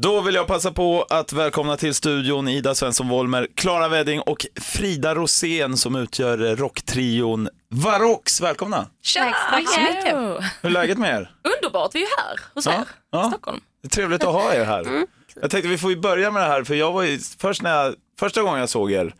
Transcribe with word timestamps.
Då 0.00 0.20
vill 0.20 0.34
jag 0.34 0.46
passa 0.46 0.72
på 0.72 1.06
att 1.10 1.32
välkomna 1.32 1.76
till 1.76 1.94
studion 1.94 2.48
Ida 2.48 2.74
Svensson 2.74 3.08
Wollmer, 3.08 3.48
Klara 3.54 3.88
Wedding 3.88 4.20
och 4.20 4.46
Frida 4.60 5.14
Rosén 5.14 5.76
som 5.76 5.96
utgör 5.96 6.56
rocktrion 6.56 7.48
Varox. 7.70 8.40
Välkomna! 8.40 8.86
Tja! 9.02 9.34
Tack 9.50 9.68
så 9.68 9.80
mycket. 9.80 10.14
Hur 10.60 10.68
är 10.68 10.70
läget 10.70 10.98
med 10.98 11.10
er? 11.10 11.30
Underbart, 11.56 11.94
vi 11.94 11.98
är 11.98 12.02
ju 12.02 12.08
här 12.18 12.40
hos 12.54 12.66
Ja, 12.66 12.72
er 12.72 12.84
ja. 13.10 13.26
i 13.26 13.30
Stockholm. 13.30 13.60
Det 13.82 13.88
är 13.88 13.90
trevligt 13.90 14.24
att 14.24 14.32
ha 14.32 14.54
er 14.54 14.64
här. 14.64 14.80
Mm. 14.80 15.06
Jag 15.40 15.50
tänkte 15.50 15.68
vi 15.68 15.78
får 15.78 15.90
ju 15.90 15.96
börja 15.96 16.30
med 16.30 16.42
det 16.42 16.48
här, 16.48 16.64
för 16.64 16.74
jag 16.74 16.92
var 16.92 17.02
ju, 17.02 17.18
först 17.40 17.62
när 17.62 17.84
jag, 17.84 17.94
första 18.20 18.42
gången 18.42 18.60
jag 18.60 18.68
såg 18.68 18.92
er 18.92 19.14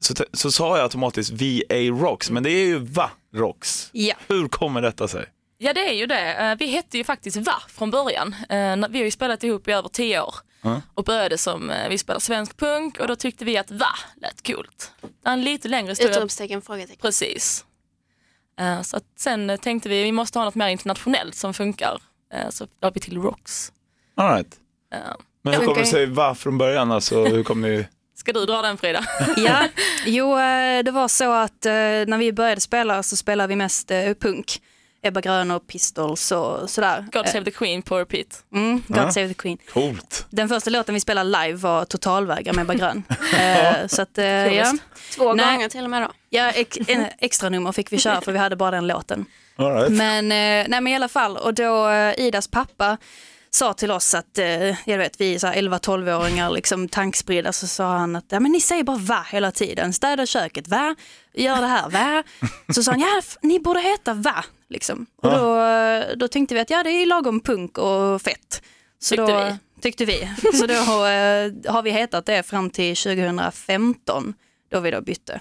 så, 0.00 0.14
så 0.32 0.50
sa 0.50 0.76
jag 0.76 0.82
automatiskt 0.82 1.30
VA 1.30 1.76
Rocks, 2.06 2.30
men 2.30 2.42
det 2.42 2.50
är 2.50 2.66
ju 2.66 2.78
VA 2.78 3.10
Rocks. 3.34 3.88
Ja. 3.92 4.14
Hur 4.28 4.48
kommer 4.48 4.82
detta 4.82 5.08
sig? 5.08 5.26
Ja 5.62 5.72
det 5.72 5.88
är 5.88 5.92
ju 5.92 6.06
det. 6.06 6.32
Eh, 6.34 6.54
Vi 6.58 6.66
hette 6.66 6.98
ju 6.98 7.04
faktiskt 7.04 7.36
VA 7.36 7.62
från 7.68 7.90
början. 7.90 8.34
Eh, 8.48 8.88
Vi 8.90 8.98
har 8.98 9.04
ju 9.04 9.10
spelat 9.10 9.44
ihop 9.44 9.68
i 9.68 9.72
över 9.72 9.88
tio 9.88 10.20
år 10.20 10.34
och 10.94 11.04
började 11.04 11.38
som, 11.38 11.70
eh, 11.70 11.88
vi 11.88 11.98
spelar 11.98 12.20
svensk 12.20 12.56
punk 12.56 12.98
och 13.00 13.06
då 13.08 13.16
tyckte 13.16 13.44
vi 13.44 13.56
att 13.58 13.70
VA 13.70 13.86
lät 14.22 14.46
coolt. 14.46 14.92
Det 15.00 15.28
är 15.28 15.32
en 15.32 15.42
lite 15.44 15.68
längre 15.68 15.90
historia. 15.90 16.16
Utropstecken, 16.16 16.62
frågetecken. 16.62 17.00
Precis. 17.00 17.64
Så 18.82 18.96
att 18.96 19.04
sen 19.18 19.58
tänkte 19.62 19.88
vi 19.88 20.02
vi 20.02 20.12
måste 20.12 20.38
ha 20.38 20.44
något 20.44 20.54
mer 20.54 20.68
internationellt 20.68 21.34
som 21.34 21.54
funkar. 21.54 22.02
Så 22.50 22.66
la 22.82 22.90
vi 22.90 23.00
till 23.00 23.18
Rocks. 23.22 23.72
All 24.16 24.34
right. 24.34 24.56
Men 25.42 25.54
hur 25.54 25.60
kommer 25.66 25.80
det 25.80 25.86
sig 25.86 26.06
VA 26.06 26.34
från 26.34 26.58
början? 26.58 26.92
Alltså, 26.92 27.24
hur 27.24 27.42
kom 27.44 27.60
ni... 27.60 27.86
Ska 28.14 28.32
du 28.32 28.46
dra 28.46 28.62
den 28.62 28.78
Frida? 28.78 29.04
Ja, 29.36 29.68
jo 30.06 30.36
det 30.84 30.90
var 30.90 31.08
så 31.08 31.32
att 31.32 31.64
när 32.06 32.18
vi 32.18 32.32
började 32.32 32.60
spela 32.60 33.02
så 33.02 33.16
spelade 33.16 33.48
vi 33.48 33.56
mest 33.56 33.88
punk. 34.20 34.60
Ebba 35.02 35.20
Grön 35.20 35.50
och 35.50 35.66
Pistols 35.66 36.32
och 36.32 36.70
sådär. 36.70 37.06
God 37.12 37.28
Save 37.28 37.44
the 37.44 37.50
Queen 37.50 37.82
på 37.82 37.98
repeat. 37.98 38.44
Mm, 38.54 38.82
God 38.86 38.96
Ja. 38.96 39.12
Save 39.12 39.28
the 39.28 39.34
Queen. 39.34 39.58
Coolt. 39.72 40.26
Den 40.30 40.48
första 40.48 40.70
låten 40.70 40.94
vi 40.94 41.00
spelade 41.00 41.30
live 41.46 41.58
var 41.58 41.84
Totalvägar 41.84 42.52
med 42.52 42.62
Ebba 42.62 42.74
Grön. 42.74 43.02
Eh, 43.38 43.86
så 43.86 44.02
att, 44.02 44.18
eh, 44.18 44.24
ja. 44.26 44.72
Två 45.16 45.34
Nej. 45.34 45.54
gånger 45.54 45.68
till 45.68 45.84
och 45.84 45.90
med 45.90 46.02
då. 46.02 46.12
ja, 46.30 46.50
ex, 46.50 46.78
en 46.86 47.06
extra 47.18 47.48
nummer 47.48 47.72
fick 47.72 47.92
vi 47.92 47.98
köra 47.98 48.20
för 48.20 48.32
vi 48.32 48.38
hade 48.38 48.56
bara 48.56 48.70
den 48.70 48.86
låten. 48.86 49.26
All 49.56 49.72
right. 49.74 49.90
Men, 49.92 50.24
eh, 50.24 50.68
nej, 50.68 50.80
men 50.80 50.86
i 50.88 50.94
alla 50.94 51.08
fall, 51.08 51.36
och 51.36 51.54
då 51.54 51.88
eh, 51.88 52.14
Idas 52.20 52.48
pappa 52.48 52.96
sa 53.50 53.72
till 53.72 53.90
oss 53.90 54.14
att, 54.14 54.38
eh, 54.38 54.88
jag 54.88 54.98
vet 54.98 55.20
vi 55.20 55.34
är 55.34 55.38
så 55.38 55.46
här 55.46 55.54
11-12-åringar 55.54 56.50
liksom 56.50 56.88
tankspridda, 56.88 57.52
så 57.52 57.66
sa 57.66 57.96
han 57.96 58.16
att 58.16 58.24
ja, 58.28 58.40
men 58.40 58.52
ni 58.52 58.60
säger 58.60 58.84
bara 58.84 58.96
va 58.96 59.26
hela 59.30 59.52
tiden, 59.52 59.92
städa 59.92 60.26
köket, 60.26 60.68
va, 60.68 60.96
gör 61.34 61.60
det 61.60 61.66
här, 61.66 61.90
va. 61.90 62.22
Så 62.74 62.82
sa 62.82 62.90
han, 62.90 63.00
ja 63.00 63.22
ni 63.42 63.60
borde 63.60 63.80
heta 63.80 64.14
va, 64.14 64.44
liksom. 64.68 65.06
Och 65.16 65.30
då, 65.30 65.64
då 66.16 66.28
tänkte 66.28 66.54
vi 66.54 66.60
att 66.60 66.70
ja 66.70 66.82
det 66.82 66.90
är 66.90 67.06
lagom 67.06 67.40
punk 67.40 67.78
och 67.78 68.22
fett. 68.22 68.62
Så 68.98 69.16
Tyckte 69.16 69.32
då, 69.32 69.44
vi. 69.44 69.80
Tyckte 69.80 70.04
vi. 70.04 70.28
Så 70.54 70.66
då 70.66 70.74
eh, 71.06 71.72
har 71.72 71.82
vi 71.82 71.90
hetat 71.90 72.26
det 72.26 72.42
fram 72.42 72.70
till 72.70 72.96
2015, 72.96 74.34
då 74.70 74.80
vi 74.80 74.90
då 74.90 75.00
bytte 75.00 75.40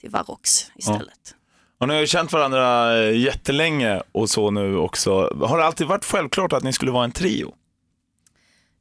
till 0.00 0.10
Varox 0.10 0.70
istället. 0.74 1.34
Och 1.80 1.88
ni 1.88 1.94
har 1.94 2.00
ju 2.00 2.06
känt 2.06 2.32
varandra 2.32 2.96
eh, 3.02 3.16
jättelänge 3.18 4.02
och 4.12 4.30
så 4.30 4.50
nu 4.50 4.76
också. 4.76 5.12
Har 5.46 5.58
det 5.58 5.64
alltid 5.64 5.86
varit 5.86 6.04
självklart 6.04 6.52
att 6.52 6.62
ni 6.62 6.72
skulle 6.72 6.90
vara 6.90 7.04
en 7.04 7.12
trio? 7.12 7.54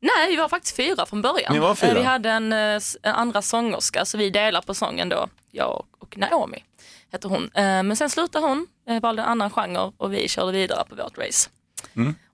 Nej, 0.02 0.30
vi 0.30 0.36
var 0.36 0.50
faktiskt 0.50 0.76
fyra 0.76 1.06
från 1.06 1.22
början. 1.22 1.54
Ni 1.54 1.60
var 1.60 1.76
fyra? 1.76 1.90
Eh, 1.90 1.96
Vi 1.98 2.04
hade 2.04 2.30
en, 2.30 2.54
eh, 2.54 2.82
en 3.04 3.14
andra 3.16 3.42
sångerska, 3.42 4.06
så 4.06 4.18
vi 4.18 4.30
delar 4.30 4.62
på 4.62 4.74
sången 4.74 5.10
då, 5.10 5.28
jag 5.52 5.86
och 6.00 6.18
Naomi 6.18 6.64
heter 7.12 7.30
hon. 7.30 7.50
Men 7.54 7.96
sen 7.96 8.10
slutade 8.10 8.46
hon, 8.48 8.68
valde 9.02 9.22
en 9.22 9.28
annan 9.28 9.50
genre 9.50 9.92
och 9.98 10.14
vi 10.14 10.28
körde 10.28 10.52
vidare 10.52 10.84
på 10.90 10.96
vårt 10.96 11.18
race. 11.18 11.50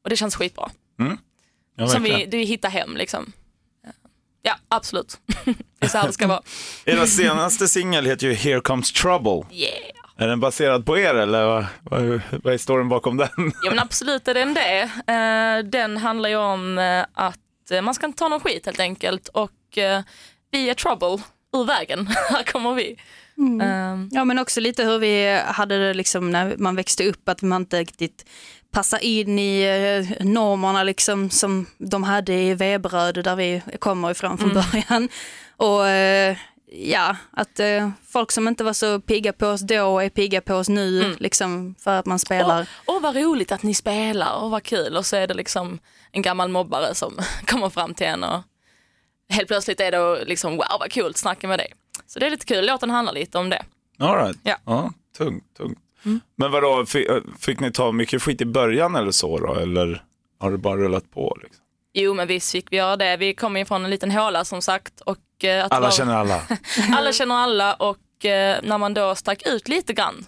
Och 0.03 0.09
det 0.09 0.15
känns 0.15 0.35
skitbra. 0.35 0.69
Ja, 1.77 1.87
Som 1.87 2.03
vi, 2.03 2.25
vi 2.31 2.43
hittar 2.43 2.69
hem 2.69 2.97
liksom. 2.97 3.31
Ja, 4.41 4.55
absolut. 4.67 5.19
det 5.45 5.85
är 5.85 5.87
så 5.87 5.97
här 5.97 6.07
det 6.07 6.13
ska 6.13 6.27
vara. 6.27 6.41
Era 6.85 7.07
senaste 7.07 7.67
singel 7.67 8.05
heter 8.05 8.27
ju 8.27 8.33
Here 8.33 8.61
Comes 8.61 8.91
Trouble. 8.93 9.43
Yeah. 9.51 9.94
Är 10.17 10.27
den 10.27 10.39
baserad 10.39 10.85
på 10.85 10.97
er 10.97 11.13
eller 11.15 11.45
vad, 11.45 11.65
vad, 11.83 12.21
vad 12.43 12.53
är 12.53 12.57
storyn 12.57 12.89
bakom 12.89 13.17
den? 13.17 13.29
Ja 13.63 13.69
men 13.69 13.79
absolut 13.79 14.27
är 14.27 14.33
den 14.33 14.53
det. 14.53 14.81
Eh, 15.13 15.69
Den 15.69 15.97
handlar 15.97 16.29
ju 16.29 16.35
om 16.35 16.77
eh, 16.77 17.05
att 17.13 17.71
eh, 17.71 17.81
man 17.81 17.93
ska 17.93 18.05
inte 18.05 18.19
ta 18.19 18.27
någon 18.27 18.39
skit 18.39 18.65
helt 18.65 18.79
enkelt 18.79 19.27
och 19.27 19.51
vi 20.51 20.69
är 20.69 20.73
trouble 20.73 21.23
ur 21.57 21.65
vägen. 21.65 22.07
Här 22.29 22.43
kommer 22.43 22.73
vi. 22.73 22.91
Eh, 23.61 24.07
Ja 24.11 24.25
men 24.25 24.39
också 24.39 24.59
lite 24.59 24.83
hur 24.83 24.99
vi 24.99 25.41
hade 25.45 25.87
det 25.87 25.93
liksom 25.93 26.31
när 26.31 26.55
man 26.57 26.75
växte 26.75 27.07
upp, 27.09 27.29
att 27.29 27.41
man 27.41 27.61
inte 27.61 27.79
riktigt 27.79 28.25
passar 28.71 29.03
in 29.03 29.39
i 29.39 30.17
normerna 30.19 30.83
liksom 30.83 31.29
som 31.29 31.65
de 31.77 32.03
hade 32.03 32.33
i 32.33 32.53
Veberöd 32.53 33.23
där 33.23 33.35
vi 33.35 33.61
kommer 33.79 34.11
ifrån 34.11 34.37
från 34.37 34.53
början. 34.53 35.09
Och 35.57 35.81
ja, 36.77 37.15
att 37.31 37.59
eh, 37.59 37.89
folk 38.07 38.31
som 38.31 38.47
inte 38.47 38.63
var 38.63 38.73
så 38.73 38.99
pigga 38.99 39.33
på 39.33 39.47
oss 39.47 39.61
då 39.61 39.99
är 39.99 40.09
pigga 40.09 40.41
på 40.41 40.55
oss 40.55 40.69
nu 40.69 41.15
liksom 41.19 41.75
för 41.79 41.99
att 41.99 42.05
man 42.05 42.19
spelar. 42.19 42.69
Åh 42.85 43.01
vad 43.01 43.15
roligt 43.15 43.51
att 43.51 43.63
ni 43.63 43.73
spelar 43.73 44.43
och 44.43 44.51
vad 44.51 44.63
kul 44.63 44.97
och 44.97 45.05
så 45.05 45.15
är 45.15 45.27
det 45.27 45.33
liksom 45.33 45.79
en 46.11 46.21
gammal 46.21 46.49
mobbare 46.49 46.95
som 46.95 47.13
kommer 47.47 47.69
fram 47.69 47.93
till 47.93 48.07
en 48.07 48.23
och 48.23 48.41
helt 49.29 49.47
plötsligt 49.47 49.79
är 49.79 49.91
det 49.91 49.99
och 49.99 50.27
liksom 50.27 50.51
wow 50.51 50.79
vad 50.79 50.91
kul 50.91 51.09
att 51.09 51.17
snacka 51.17 51.47
med 51.47 51.59
dig. 51.59 51.73
Så 52.07 52.19
det 52.19 52.25
är 52.25 52.29
lite 52.29 52.45
kul, 52.45 52.65
låten 52.65 52.89
handlar 52.89 53.13
lite 53.13 53.37
om 53.37 53.49
det. 53.49 53.63
All 53.99 54.17
right. 54.17 54.39
Ja. 54.43 54.57
ja 54.65 54.93
tungt, 55.17 55.53
tungt. 55.57 55.79
Men 56.35 56.51
vadå, 56.51 56.85
fick, 56.85 57.07
fick 57.39 57.59
ni 57.59 57.71
ta 57.71 57.91
mycket 57.91 58.21
skit 58.21 58.41
i 58.41 58.45
början 58.45 58.95
eller 58.95 59.11
så 59.11 59.37
då? 59.37 59.55
Eller 59.55 60.03
har 60.39 60.51
det 60.51 60.57
bara 60.57 60.77
rullat 60.77 61.11
på? 61.11 61.37
Liksom? 61.43 61.64
Jo 61.97 62.13
men 62.13 62.27
visst 62.27 62.51
fick 62.51 62.71
vi 62.71 62.77
göra 62.77 62.95
det, 62.97 63.17
vi 63.17 63.33
kommer 63.33 63.59
ju 63.59 63.65
från 63.65 63.85
en 63.85 63.91
liten 63.91 64.11
håla 64.11 64.45
som 64.45 64.61
sagt. 64.61 65.01
Och, 65.01 65.43
eh, 65.43 65.65
att 65.65 65.71
Alla 65.71 65.81
vara- 65.81 65.91
känner 65.91 66.13
alla. 66.15 66.41
alla 66.97 67.13
känner 67.13 67.35
alla 67.35 67.73
och 67.73 68.25
eh, 68.25 68.59
när 68.63 68.77
man 68.77 68.93
då 68.93 69.15
stack 69.15 69.41
ut 69.47 69.67
lite 69.67 69.93
grann 69.93 70.25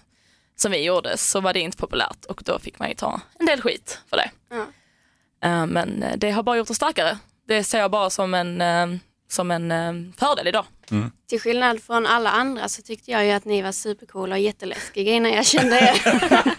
som 0.56 0.72
vi 0.72 0.84
gjorde 0.84 1.16
så 1.16 1.40
var 1.40 1.52
det 1.52 1.60
inte 1.60 1.76
populärt 1.76 2.24
och 2.24 2.42
då 2.44 2.58
fick 2.58 2.78
man 2.78 2.88
ju 2.88 2.94
ta 2.94 3.20
en 3.38 3.46
del 3.46 3.60
skit 3.60 4.00
för 4.10 4.16
det. 4.16 4.30
Ja. 4.50 4.66
Eh, 5.48 5.66
men 5.66 6.02
eh, 6.02 6.16
det 6.16 6.30
har 6.30 6.42
bara 6.42 6.56
gjort 6.56 6.70
oss 6.70 6.76
starkare. 6.76 7.18
Det 7.48 7.64
ser 7.64 7.78
jag 7.78 7.90
bara 7.90 8.10
som 8.10 8.34
en, 8.34 8.60
eh, 8.60 8.86
som 9.28 9.50
en 9.50 9.72
eh, 9.72 9.92
fördel 10.18 10.46
idag. 10.48 10.64
Till 11.28 11.40
skillnad 11.40 11.82
från 11.82 12.06
alla 12.06 12.30
andra 12.30 12.68
så 12.68 12.82
tyckte 12.82 13.10
jag 13.10 13.24
ju 13.24 13.30
att 13.30 13.44
ni 13.44 13.62
var 13.62 13.72
supercoola 13.72 14.34
och 14.34 14.40
jätteläskiga 14.40 15.12
innan 15.12 15.32
jag 15.32 15.46
kände 15.46 15.76
er. 15.76 16.02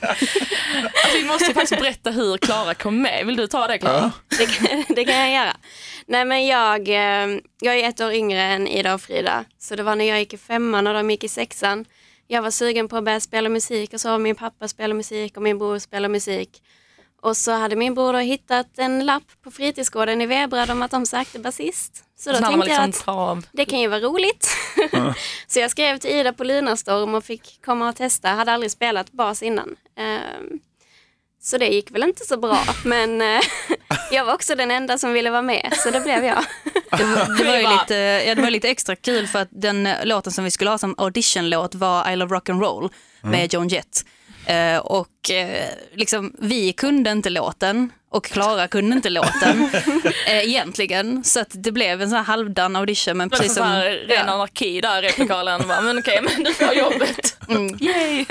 Alltså, 1.03 1.17
vi 1.17 1.23
måste 1.27 1.45
ju 1.45 1.53
faktiskt 1.53 1.81
berätta 1.81 2.11
hur 2.11 2.37
Klara 2.37 2.73
kom 2.73 3.01
med. 3.01 3.25
Vill 3.25 3.35
du 3.35 3.47
ta 3.47 3.67
det 3.67 3.77
Klara? 3.77 4.11
det, 4.37 4.45
kan, 4.45 4.83
det 4.89 5.05
kan 5.05 5.15
jag 5.15 5.31
göra. 5.33 5.57
Nej 6.05 6.25
men 6.25 6.45
jag, 6.47 6.87
eh, 6.87 7.39
jag 7.59 7.79
är 7.79 7.89
ett 7.89 8.01
år 8.01 8.13
yngre 8.13 8.41
än 8.41 8.67
Ida 8.67 8.93
och 8.93 9.01
Frida. 9.01 9.45
Så 9.59 9.75
det 9.75 9.83
var 9.83 9.95
när 9.95 10.05
jag 10.05 10.19
gick 10.19 10.33
i 10.33 10.37
femman 10.37 10.87
och 10.87 10.93
de 10.93 11.11
gick 11.11 11.23
i 11.23 11.27
sexan. 11.27 11.85
Jag 12.27 12.41
var 12.41 12.51
sugen 12.51 12.87
på 12.87 12.97
att 12.97 13.03
börja 13.03 13.19
spela 13.19 13.49
musik 13.49 13.93
och 13.93 14.01
så 14.01 14.17
min 14.17 14.35
pappa 14.35 14.67
spelar 14.67 14.95
musik 14.95 15.37
och 15.37 15.43
min 15.43 15.57
bror 15.57 15.79
spelar 15.79 16.09
musik. 16.09 16.61
Och 17.21 17.37
så 17.37 17.51
hade 17.51 17.75
min 17.75 17.93
bror 17.95 18.13
då 18.13 18.19
hittat 18.19 18.67
en 18.77 19.05
lapp 19.05 19.23
på 19.43 19.51
fritidsgården 19.51 20.21
i 20.21 20.25
Veberöd 20.25 20.71
om 20.71 20.81
att 20.81 20.91
de 20.91 21.05
sökte 21.05 21.39
basist. 21.39 22.03
Så 22.19 22.29
då 22.29 22.35
Så 22.37 22.43
tänkte 22.43 22.69
jag 22.69 22.87
liksom 22.87 22.89
att 22.89 23.05
tar 23.05 23.29
av. 23.29 23.45
det 23.51 23.65
kan 23.65 23.79
ju 23.79 23.87
vara 23.87 23.99
roligt. 23.99 24.47
så 25.47 25.59
jag 25.59 25.71
skrev 25.71 25.97
till 25.97 26.09
Ida 26.09 26.33
på 26.33 26.43
Lunarstorm 26.43 27.13
och 27.13 27.23
fick 27.23 27.65
komma 27.65 27.89
och 27.89 27.95
testa. 27.95 28.29
Hade 28.29 28.51
aldrig 28.53 28.71
spelat 28.71 29.11
bas 29.11 29.43
innan. 29.43 29.75
Ehm, 29.97 30.59
så 31.41 31.57
det 31.57 31.67
gick 31.67 31.91
väl 31.91 32.03
inte 32.03 32.25
så 32.25 32.37
bra. 32.37 32.59
Men 32.85 33.21
eh, 33.21 33.41
jag 34.11 34.25
var 34.25 34.33
också 34.33 34.55
den 34.55 34.71
enda 34.71 34.97
som 34.97 35.13
ville 35.13 35.29
vara 35.29 35.41
med. 35.41 35.73
Så 35.77 35.89
det 35.89 36.01
blev 36.01 36.25
jag. 36.25 36.43
Det 36.97 37.03
var, 37.03 37.37
det 37.37 37.43
var, 37.43 37.57
ju 37.57 37.67
lite, 37.79 37.95
ja, 38.27 38.35
det 38.35 38.41
var 38.41 38.49
lite 38.49 38.69
extra 38.69 38.95
kul 38.95 39.27
för 39.27 39.39
att 39.39 39.49
den 39.51 39.87
eh, 39.87 40.05
låten 40.05 40.31
som 40.33 40.43
vi 40.43 40.51
skulle 40.51 40.69
ha 40.69 40.77
som 40.77 40.95
auditionlåt 40.97 41.75
var 41.75 42.11
I 42.11 42.15
Love 42.15 42.35
Rock'n'Roll 42.35 42.89
med 43.21 43.53
Joan 43.53 43.67
Jett. 43.67 44.05
Eh, 44.49 44.77
och 44.77 45.31
eh, 45.31 45.65
liksom, 45.95 46.33
vi 46.39 46.73
kunde 46.73 47.11
inte 47.11 47.29
låten 47.29 47.91
och 48.11 48.25
Klara 48.25 48.67
kunde 48.67 48.95
inte 48.95 49.09
låten 49.09 49.69
eh, 50.27 50.37
egentligen. 50.43 51.23
Så 51.23 51.39
att 51.39 51.47
det 51.51 51.71
blev 51.71 52.01
en 52.01 52.09
sån 52.09 52.17
här 52.17 52.25
halvdan 52.25 52.75
audition. 52.75 53.17
Men 53.17 53.29
precis 53.29 53.47
så 53.47 53.53
som, 53.53 53.67
här, 53.67 53.85
ren 53.85 54.25
ja, 54.27 54.33
anarki 54.33 54.81
där 54.81 55.03
i 55.03 55.07
replokalen. 55.07 55.61
Bara, 55.67 55.81
Men 55.81 55.99
okej, 55.99 56.19
men 56.21 56.43
du 56.43 56.53
får 56.53 56.73
jobbet. 56.73 57.35
Mm. 57.49 57.77
Yay! 57.79 58.25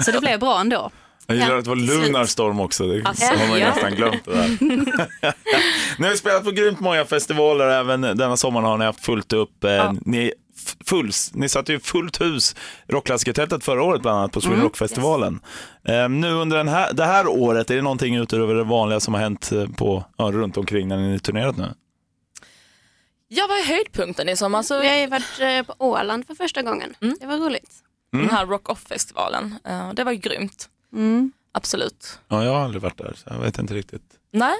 så 0.00 0.10
det 0.10 0.20
blev 0.20 0.40
bra 0.40 0.60
ändå. 0.60 0.90
Jag 1.26 1.36
gillar 1.36 1.50
Ja, 1.50 1.58
att 1.58 1.64
det 1.64 1.70
var. 1.70 1.76
Lunarstorm 1.76 2.60
också. 2.60 2.86
Det 2.86 3.02
Alltså, 3.04 3.24
har 3.26 3.48
man 3.48 3.58
ju 3.58 3.64
ja. 3.64 3.68
nästan 3.68 3.94
glömt 3.94 4.24
det 4.24 4.30
där. 4.32 4.48
ni 5.98 6.08
har 6.08 6.14
spelat 6.16 6.44
på 6.44 6.50
grymt 6.50 6.80
många 6.80 7.04
festivaler. 7.04 7.66
Även 7.68 8.00
denna 8.00 8.36
sommaren 8.36 8.66
har 8.66 8.78
ni 8.78 8.84
haft 8.84 9.04
fullt 9.04 9.32
upp. 9.32 9.64
Eh, 9.64 9.92
ni, 10.00 10.26
f- 10.28 10.32
fulls, 10.86 11.30
ni 11.34 11.48
satte 11.48 11.72
ju 11.72 11.80
fullt 11.80 12.20
hus, 12.20 12.56
Rockklassikertältet 12.88 13.64
förra 13.64 13.82
året 13.82 14.02
bland 14.02 14.18
annat 14.18 14.32
på 14.32 14.40
Sweden 14.40 14.62
Rock-festivalen. 14.62 15.40
Eh, 15.84 16.08
nu 16.08 16.30
under 16.32 16.56
den 16.56 16.68
här, 16.68 16.92
det 16.92 17.04
här 17.04 17.26
året, 17.28 17.70
är 17.70 17.76
det 17.76 17.82
någonting 17.82 18.16
utöver 18.16 18.54
det 18.54 18.64
vanliga 18.64 19.00
som 19.00 19.14
har 19.14 19.20
hänt 19.20 19.52
eh, 19.52 19.68
på, 19.68 20.04
ja, 20.16 20.24
runt 20.24 20.56
omkring 20.56 20.88
när 20.88 20.96
ni 20.96 21.18
turnerat 21.18 21.56
nu? 21.56 21.74
Jag 23.28 23.48
var 23.48 23.60
i 23.60 23.64
höjdpunkten 23.64 24.28
i 24.28 24.36
sommar. 24.36 24.62
Så 24.62 24.80
Vi 24.80 24.88
har 24.88 24.96
ju 24.96 25.06
varit 25.06 25.40
eh, 25.40 25.62
på 25.62 25.74
Åland 25.78 26.26
för 26.26 26.34
första 26.34 26.62
gången. 26.62 26.94
Det 27.20 27.26
var 27.26 27.36
roligt. 27.36 27.70
Den 28.12 28.30
här 28.30 28.46
Rock 28.46 28.68
Off-festivalen. 28.68 29.58
Eh, 29.64 29.92
Det 29.92 30.04
var 30.04 30.12
ju 30.12 30.18
grymt. 30.18 30.68
Mm. 30.92 31.32
Absolut. 31.54 32.18
Ja, 32.28 32.44
jag 32.44 32.52
har 32.52 32.60
aldrig 32.60 32.82
varit 32.82 32.98
där, 32.98 33.14
så 33.16 33.24
jag 33.30 33.38
vet 33.38 33.58
inte 33.58 33.74
riktigt. 33.74 34.02
Nej, 34.32 34.54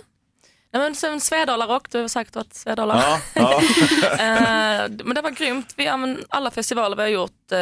Nej, 0.73 0.83
men 0.83 0.95
sen 0.95 1.21
Svedala-rock, 1.21 1.91
du 1.91 2.01
har 2.01 2.09
säkert 2.09 2.37
varit 2.37 2.55
Svedala. 2.55 3.03
Ja, 3.03 3.21
ja. 3.35 3.63
Eh, 4.13 4.91
men 5.05 5.15
det 5.15 5.21
var 5.23 5.31
grymt. 5.31 5.75
Vi, 5.77 5.85
ja, 5.85 5.97
men 5.97 6.19
alla 6.29 6.51
festivaler 6.51 6.97
vi 6.97 7.03
har 7.03 7.09
gjort 7.09 7.53
eh, 7.53 7.59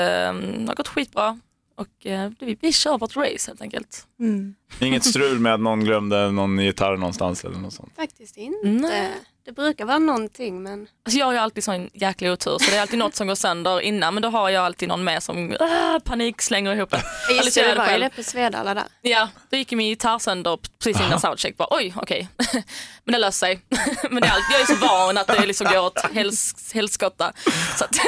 har 0.66 0.74
gått 0.74 0.88
skitbra. 0.88 1.38
Och 1.76 2.06
eh, 2.06 2.30
vi, 2.38 2.58
vi 2.60 2.72
kör 2.72 2.98
vårt 2.98 3.16
race 3.16 3.50
helt 3.50 3.60
enkelt. 3.62 4.06
Mm. 4.20 4.54
Inget 4.80 5.04
strul 5.04 5.38
med 5.40 5.54
att 5.54 5.60
någon 5.60 5.84
glömde 5.84 6.30
någon 6.30 6.58
gitarr 6.58 6.96
någonstans 6.96 7.44
eller 7.44 7.58
något 7.58 7.72
sånt. 7.72 7.92
Faktiskt 7.96 8.36
inte. 8.36 8.68
Nej. 8.68 9.10
Det 9.44 9.52
brukar 9.52 9.84
vara 9.84 9.98
någonting 9.98 10.62
men 10.62 10.88
Alltså 11.04 11.18
jag 11.18 11.26
har 11.26 11.32
ju 11.32 11.38
alltid 11.38 11.64
sån 11.64 11.90
jäkla 11.94 12.32
otur 12.32 12.58
så 12.58 12.70
det 12.70 12.76
är 12.76 12.80
alltid 12.80 12.98
något 12.98 13.16
som 13.16 13.26
går 13.26 13.34
sönder 13.34 13.80
innan 13.80 14.14
men 14.14 14.22
då 14.22 14.28
har 14.28 14.50
jag 14.50 14.64
alltid 14.64 14.88
någon 14.88 15.04
med 15.04 15.22
som 15.22 15.52
äh, 15.52 15.98
panik 16.04 16.42
slänger 16.42 16.72
ihop 16.74 16.90
det. 16.90 17.02
just 17.28 17.40
Alicia 17.40 17.62
det, 17.62 17.74
det 17.74 17.78
var 17.78 17.98
ju 17.98 18.10
på 18.10 18.22
Svedala 18.22 18.74
där. 18.74 18.84
Ja, 19.02 19.28
då 19.50 19.56
gick 19.56 19.72
min 19.72 19.88
gitarr 19.88 20.18
sönder 20.18 20.58
precis 20.78 21.02
innan 21.06 21.20
soundcheck. 21.20 21.56
Bara, 21.56 21.68
Oj, 21.70 21.94
okej. 21.96 22.28
Men 23.04 23.12
det 23.12 23.18
löser 23.18 23.46
sig. 23.46 23.60
Men 24.10 24.22
det 24.22 24.28
är 24.28 24.32
allt, 24.32 24.44
jag 24.52 24.60
är 24.60 24.64
så 24.66 24.74
van 24.74 25.18
att 25.18 25.26
det 25.26 25.46
liksom 25.46 25.66
går 25.66 25.80
åt 25.80 26.12
hels, 26.12 26.72
helskotta. 26.74 27.32
Så 27.78 27.84
att 27.84 27.92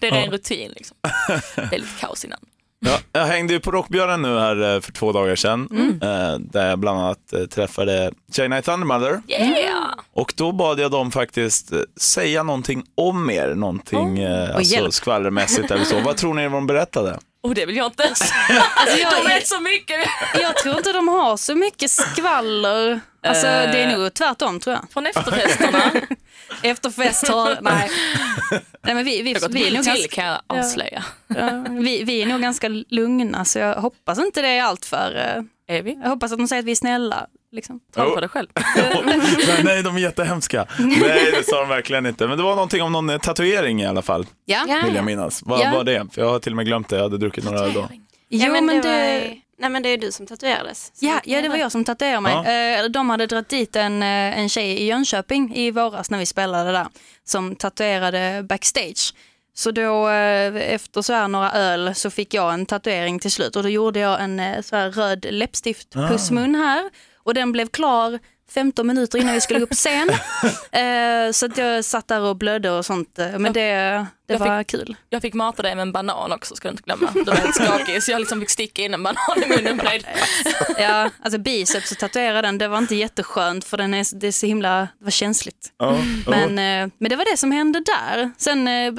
det 0.00 0.06
är 0.06 0.10
ren 0.10 0.30
rutin. 0.30 0.72
Liksom. 0.76 0.96
Det 1.54 1.74
är 1.74 1.78
lite 1.78 2.00
kaos 2.00 2.24
innan. 2.24 2.40
Ja, 2.86 2.98
jag 3.12 3.26
hängde 3.26 3.52
ju 3.52 3.60
på 3.60 3.70
Rockbjörnen 3.70 4.22
nu 4.22 4.38
här 4.38 4.74
eh, 4.74 4.80
för 4.80 4.92
två 4.92 5.12
dagar 5.12 5.36
sedan, 5.36 5.68
eh, 6.02 6.38
där 6.38 6.70
jag 6.70 6.78
bland 6.78 6.98
annat 7.00 7.32
eh, 7.32 7.40
träffade 7.44 8.12
China 8.36 8.62
Thundermother. 8.62 9.20
Yeah! 9.28 9.94
Och 10.12 10.32
då 10.36 10.52
bad 10.52 10.80
jag 10.80 10.90
dem 10.90 11.10
faktiskt 11.10 11.72
säga 12.00 12.42
någonting 12.42 12.82
om 12.94 13.30
er, 13.30 13.54
någonting 13.54 14.18
eh, 14.18 14.56
alltså 14.56 14.90
skvallermässigt 14.90 15.70
eller 15.70 15.84
så. 15.84 16.00
Vad 16.00 16.16
tror 16.16 16.34
ni 16.34 16.48
de 16.48 16.66
berättade? 16.66 17.18
Och 17.42 17.54
det 17.54 17.66
vill 17.66 17.76
jag 17.76 17.86
inte 17.86 18.02
ens. 18.02 18.20
jag- 19.00 19.22
De 19.22 19.28
vet 19.28 19.46
så 19.48 19.60
mycket. 19.60 20.00
Jag 20.40 20.56
tror 20.56 20.76
inte 20.76 20.92
de 20.92 21.08
har 21.08 21.36
så 21.36 21.54
mycket 21.54 21.90
skvaller. 21.90 23.00
Alltså, 23.22 23.46
det 23.46 23.78
är 23.82 23.96
nog 23.98 24.14
tvärtom 24.14 24.60
tror 24.60 24.76
jag. 24.76 24.92
Från 24.92 25.06
efterfesterna. 25.06 25.92
Efterfest 26.62 27.28
har... 27.28 27.58
Nej. 27.60 27.90
Nej 28.82 28.94
men 28.94 29.04
vi, 29.04 29.22
vi, 29.22 29.32
gått 29.32 29.50
vi, 29.50 29.66
är 29.68 29.72
nog 29.72 29.82
till 29.84 29.92
ganska, 29.92 30.08
kan 30.14 30.24
jag 30.24 30.40
avslöja. 30.46 31.04
ja, 31.26 31.64
vi, 31.70 32.04
vi 32.04 32.22
är 32.22 32.26
nog 32.26 32.40
ganska 32.40 32.68
lugna 32.68 33.44
så 33.44 33.58
jag 33.58 33.74
hoppas 33.74 34.18
inte 34.18 34.42
det 34.42 34.48
är 34.48 34.62
allt 34.62 34.84
för... 34.84 35.16
eh, 35.16 35.76
Är 35.76 35.82
vi? 35.82 35.98
Jag 36.02 36.08
hoppas 36.08 36.32
att 36.32 36.38
de 36.38 36.48
säger 36.48 36.60
att 36.62 36.66
vi 36.66 36.70
är 36.72 36.76
snälla. 36.76 37.26
Liksom. 37.52 37.80
Tala 37.94 38.14
för 38.14 38.20
dig 38.20 38.28
själv. 38.30 38.48
nej, 39.64 39.82
de 39.82 39.96
är 39.96 40.00
jättehemska. 40.00 40.66
Nej, 40.78 41.32
det 41.36 41.46
sa 41.46 41.60
de 41.60 41.68
verkligen 41.68 42.06
inte. 42.06 42.26
Men 42.26 42.38
det 42.38 42.44
var 42.44 42.54
någonting 42.54 42.82
om 42.82 42.92
någon 42.92 43.10
eh, 43.10 43.18
tatuering 43.18 43.82
i 43.82 43.86
alla 43.86 44.02
fall, 44.02 44.26
Ja, 44.44 44.62
vill 44.66 44.74
ja. 44.88 44.94
jag 44.94 45.04
minnas. 45.04 45.42
Vad 45.42 45.60
Ja. 45.60 45.70
var 45.74 45.84
det? 45.84 46.06
För 46.12 46.22
jag 46.22 46.28
har 46.28 46.38
till 46.38 46.52
och 46.52 46.56
med 46.56 46.66
glömt 46.66 46.88
det, 46.88 46.96
jag 46.96 47.02
hade 47.02 47.18
druckit 47.18 47.44
några 47.44 47.58
öl 47.60 47.72
då. 47.72 47.80
Ja, 47.80 48.46
jo, 48.46 48.52
men, 48.52 48.66
men 48.66 48.76
det, 48.76 48.88
det... 48.88 49.18
Var, 49.28 49.36
nej 49.58 49.70
men 49.70 49.82
det 49.82 49.88
är 49.88 49.98
du 49.98 50.12
som 50.12 50.26
tatuerades. 50.26 50.92
Ja, 51.00 51.20
ja, 51.24 51.42
det 51.42 51.48
var 51.48 51.56
jag 51.56 51.72
som 51.72 51.84
tatuerade 51.84 52.20
mig. 52.20 52.32
Ja. 52.32 52.82
Eh, 52.84 52.88
De 52.90 53.10
hade 53.10 53.26
dragit 53.26 53.48
dit 53.48 53.76
en, 53.76 54.02
eh, 54.02 54.38
en 54.38 54.48
tjej 54.48 54.70
i 54.70 54.86
Jönköping 54.86 55.54
i 55.56 55.70
våras 55.70 56.10
när 56.10 56.18
vi 56.18 56.26
spelade 56.26 56.72
där 56.72 56.86
som 57.24 57.56
tatuerade 57.56 58.42
backstage. 58.48 59.14
Så 59.54 59.70
då 59.70 60.08
efter 60.08 61.02
så 61.02 61.12
här 61.12 61.28
några 61.28 61.52
öl 61.52 61.94
så 61.94 62.10
fick 62.10 62.34
jag 62.34 62.54
en 62.54 62.66
tatuering 62.66 63.18
till 63.18 63.30
slut 63.30 63.56
och 63.56 63.62
då 63.62 63.68
gjorde 63.68 64.00
jag 64.00 64.22
en 64.22 64.62
så 64.62 64.76
här 64.76 64.90
röd 64.90 65.26
läppstift 65.30 65.92
pussmun 65.92 66.54
här 66.54 66.90
och 67.22 67.34
den 67.34 67.52
blev 67.52 67.66
klar 67.66 68.18
15 68.50 68.86
minuter 68.86 69.18
innan 69.18 69.34
vi 69.34 69.40
skulle 69.40 69.60
upp 69.60 69.72
scen. 69.74 70.08
Eh, 70.72 71.32
Så 71.32 71.46
att 71.46 71.58
jag 71.58 71.84
satt 71.84 72.08
där 72.08 72.20
och 72.20 72.36
blödde 72.36 72.70
och 72.70 72.86
sånt. 72.86 73.18
eh, 73.18 73.38
Men 73.38 73.52
det, 73.52 74.06
det 74.38 74.44
Jag 74.44 74.56
var 74.56 74.62
kul. 74.64 74.96
Jag 75.08 75.22
fick 75.22 75.34
mata 75.34 75.62
dig 75.62 75.74
med 75.74 75.82
en 75.82 75.92
banan 75.92 76.32
också 76.32 76.56
ska 76.56 76.68
du 76.68 76.72
inte 76.72 76.82
glömma. 76.82 77.10
Du 77.14 77.24
var 77.24 77.34
helt 77.34 77.54
skakig 77.54 78.02
så 78.02 78.10
jag 78.10 78.18
liksom 78.18 78.40
fick 78.40 78.50
sticka 78.50 78.82
in 78.82 78.94
en 78.94 79.02
banan 79.02 79.42
i 79.44 79.48
munnen 79.48 79.78
på 79.78 79.84
dig. 79.84 80.02
Ja, 80.78 81.10
alltså 81.22 81.38
biceps 81.38 81.92
och 81.92 81.98
tatuera 81.98 82.42
den, 82.42 82.58
det 82.58 82.68
var 82.68 82.78
inte 82.78 82.94
jätteskönt 82.94 83.64
för 83.64 83.76
den 83.76 83.94
är, 83.94 84.20
det 84.20 84.26
är 84.26 84.32
så 84.32 84.46
himla, 84.46 84.80
det 84.98 85.04
var 85.04 85.10
känsligt. 85.10 85.72
Ja, 85.78 85.98
Men, 86.26 86.48
eh, 86.58 86.92
men 86.98 87.10
det 87.10 87.16
var 87.16 87.30
det 87.30 87.36
som 87.36 87.52
hände 87.52 87.80
där. 87.80 88.30
Sen 88.38 88.68
eh, 88.68 88.92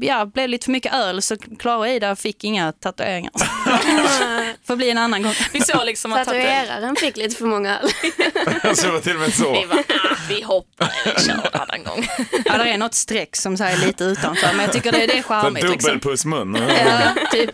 ja, 0.00 0.24
blev 0.24 0.42
det 0.44 0.48
lite 0.48 0.64
för 0.64 0.72
mycket 0.72 0.94
öl 0.94 1.22
så 1.22 1.36
Klara 1.58 1.78
och 1.78 1.88
Ida 1.88 2.16
fick 2.16 2.44
inga 2.44 2.72
tatueringar. 2.72 3.32
Får 4.66 4.76
bli 4.76 4.90
en 4.90 4.98
annan 4.98 5.22
gång. 5.22 5.32
Vi 5.52 5.60
såg 5.60 5.86
liksom 5.86 6.12
att 6.12 6.24
tatueraren... 6.24 6.96
Fick 6.96 7.16
lite 7.16 7.36
för 7.36 7.44
många 7.46 7.78
öl. 7.78 7.88
så 8.76 8.86
det 8.86 8.92
var 8.92 9.00
till 9.00 9.14
och 9.14 9.20
med 9.20 9.34
så. 9.34 9.52
Vi 9.52 9.66
bara, 9.66 9.78
ah, 9.78 10.16
vi 10.28 10.42
hoppar, 10.42 10.92
vi 11.04 11.22
kör 11.24 11.50
en 11.52 11.60
annan 11.60 11.84
gång. 11.84 12.06
Ja, 12.44 12.58
det 12.58 12.70
är 12.70 12.78
något 12.78 12.94
streck 12.94 13.36
som 13.36 13.56
så 13.56 13.64
här 13.64 13.72
är 13.72 13.86
lite 13.86 14.04
utanför 14.38 14.56
men 14.56 14.64
jag 14.64 14.72
tycker 14.72 14.92
det, 14.92 15.06
det 15.06 15.18
är 15.18 15.22
charmigt. 15.22 15.68
Liksom. 15.70 15.88
Dubbelpussmun. 15.88 16.54
Ja, 16.68 17.14
typ. 17.32 17.50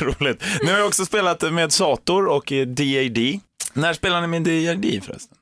Roligt. 0.00 0.44
Nu 0.62 0.72
har 0.72 0.78
jag 0.78 0.86
också 0.88 1.04
spelat 1.04 1.52
med 1.52 1.72
Sator 1.72 2.26
och 2.26 2.52
eh, 2.52 2.66
DAD. 2.66 3.40
När 3.72 3.92
spelar 3.92 4.20
ni 4.20 4.26
med 4.26 4.42
DAD 4.42 5.04
förresten? 5.04 5.36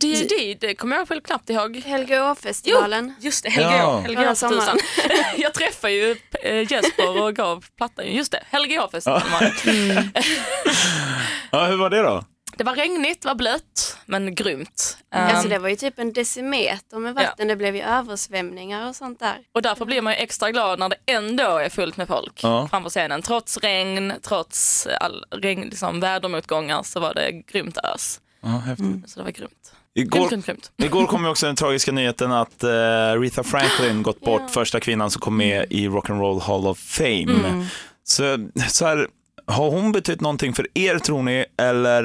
D&D, 0.00 0.56
det 0.60 0.74
kommer 0.74 0.96
jag 0.96 1.08
själv 1.08 1.20
knappt 1.20 1.50
ihåg. 1.50 1.76
Helgeåfestivalen. 1.76 3.14
Just 3.20 3.44
det, 3.44 3.50
Helge 3.50 3.76
Ja. 3.76 4.34
Tusan. 4.34 4.78
Jag 5.36 5.54
träffade 5.54 5.92
ju 5.92 6.16
eh, 6.42 6.72
Jesper 6.72 7.22
och 7.22 7.34
gav 7.34 7.64
plattan. 7.76 8.06
Just 8.06 8.32
det, 8.32 8.42
Helge 8.50 8.78
H 8.80 8.88
festivalen. 8.92 9.52
Ja, 11.50 11.66
hur 11.66 11.76
var 11.76 11.90
det 11.90 12.02
då? 12.02 12.24
Det 12.56 12.64
var 12.64 12.74
regnigt, 12.74 13.22
det 13.22 13.28
var 13.28 13.34
blött, 13.34 13.98
men 14.06 14.34
grymt. 14.34 14.98
Alltså 15.10 15.44
Um, 15.46 15.50
det 15.50 15.58
var 15.58 15.68
ju 15.68 15.76
typ 15.76 15.98
en 15.98 16.12
decimeter 16.12 16.98
med 16.98 17.14
vatten, 17.14 17.48
det 17.48 17.56
blev 17.56 17.76
ju 17.76 17.82
översvämningar 17.82 18.88
och 18.88 18.96
sånt 18.96 19.20
där. 19.20 19.36
och 19.52 19.62
därför 19.62 19.84
blir 19.84 20.02
man 20.02 20.12
ju 20.12 20.16
extra 20.18 20.50
glad 20.50 20.78
när 20.78 20.88
det 20.88 20.96
ändå 21.06 21.42
är 21.58 21.68
fullt 21.68 21.96
med 21.96 22.08
folk 22.08 22.40
Ja. 22.42 22.68
framför 22.70 22.90
scenen. 22.90 23.22
Trots 23.22 23.58
regn, 23.58 24.12
trots 24.22 24.86
all 25.00 25.24
regn, 25.30 25.62
liksom, 25.62 26.00
vädermotgångar 26.00 26.82
så 26.82 27.00
var 27.00 27.14
det 27.14 27.32
grymt 27.32 27.78
ös. 27.94 28.20
Ja, 28.42 28.48
häftigt. 28.48 29.10
Så 29.10 29.18
det 29.20 29.24
var 29.24 29.30
grymt. 29.30 29.72
Igår, 29.96 30.18
Grymt, 30.18 30.30
grymt, 30.30 30.46
grymt. 30.46 30.70
igår 30.76 31.06
kom 31.06 31.24
ju 31.24 31.30
också 31.30 31.46
den 31.46 31.56
tragiska 31.56 31.92
nyheten 31.92 32.32
att 32.32 32.64
uh, 32.64 32.70
Aretha 32.70 33.42
Franklin 33.44 34.02
gått 34.02 34.20
bort, 34.20 34.40
Ja. 34.42 34.48
första 34.48 34.80
kvinnan 34.80 35.10
som 35.10 35.20
kom 35.20 35.36
med 35.36 35.66
i 35.70 35.88
Rock'n'Roll 35.88 36.40
Hall 36.40 36.66
of 36.66 36.78
Fame. 36.78 37.66
Så, 38.04 38.48
så 38.68 38.86
här, 38.86 39.08
har 39.46 39.70
hon 39.70 39.92
betytt 39.92 40.20
någonting 40.20 40.54
för 40.54 40.66
er 40.74 40.98
tror 40.98 41.22
ni, 41.22 41.44
eller 41.58 42.04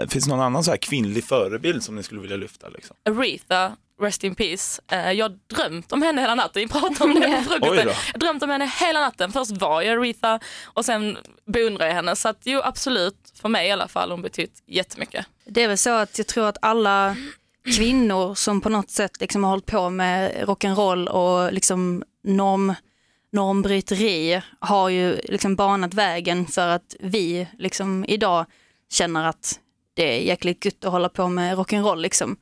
eh, 0.00 0.08
finns 0.08 0.24
det 0.24 0.30
någon 0.30 0.40
annan 0.40 0.64
så 0.64 0.70
här 0.70 0.78
kvinnlig 0.78 1.24
förebild 1.24 1.82
som 1.82 1.96
ni 1.96 2.02
skulle 2.02 2.20
vilja 2.20 2.36
lyfta? 2.36 2.68
Liksom? 2.68 2.96
Aretha, 3.08 3.76
rest 4.00 4.24
in 4.24 4.34
peace. 4.34 4.82
Eh, 4.92 5.12
jag 5.12 5.24
har 5.28 5.56
drömt 5.56 5.92
om 5.92 6.02
henne 6.02 6.20
hela 6.20 6.34
natten. 6.34 6.62
Vi 6.62 6.68
pratade 6.68 7.04
om 7.04 7.14
det 7.20 7.44
på 7.44 7.50
frukosten. 7.50 7.88
Jag 8.12 8.20
drömt 8.20 8.42
om 8.42 8.50
henne 8.50 8.70
hela 8.80 9.00
natten. 9.00 9.32
Först 9.32 9.50
var 9.50 9.82
jag 9.82 9.98
Aretha 9.98 10.40
och 10.64 10.84
sen 10.84 11.18
beundrar 11.46 11.86
jag 11.86 11.94
henne. 11.94 12.16
Så 12.16 12.28
att 12.28 12.38
jo, 12.44 12.60
absolut, 12.64 13.16
för 13.40 13.48
mig 13.48 13.68
i 13.68 13.70
alla 13.70 13.88
fall, 13.88 14.10
hon 14.10 14.22
betytt 14.22 14.62
jättemycket. 14.66 15.26
Det 15.44 15.62
är 15.62 15.68
väl 15.68 15.78
så 15.78 15.90
att 15.90 16.18
jag 16.18 16.26
tror 16.26 16.46
att 16.48 16.56
alla 16.62 17.16
kvinnor 17.76 18.34
som 18.34 18.60
på 18.60 18.68
något 18.68 18.90
sätt 18.90 19.20
liksom 19.20 19.44
har 19.44 19.50
hållit 19.50 19.66
på 19.66 19.90
med 19.90 20.32
rock'n'roll 20.46 21.06
och 21.06 21.52
liksom 21.52 22.02
norm, 22.24 22.74
normbryteri 23.32 24.42
har 24.58 24.88
ju 24.88 25.20
liksom 25.24 25.56
banat 25.56 25.94
vägen 25.94 26.46
för 26.46 26.68
att 26.68 26.96
vi 27.00 27.48
liksom 27.58 28.04
idag 28.08 28.46
känner 28.90 29.24
att 29.24 29.60
det 29.94 30.16
är 30.16 30.20
jäkligt 30.20 30.64
gött 30.64 30.84
att 30.84 30.92
hålla 30.92 31.08
på 31.08 31.28
med 31.28 31.58
rock'n'roll 31.58 32.00
liksom. 32.00 32.36